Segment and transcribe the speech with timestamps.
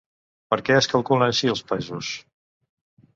[0.53, 2.09] Per què es calculen així els pesos?